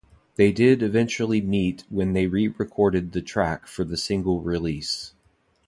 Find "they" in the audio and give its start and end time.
0.35-0.51, 2.13-2.25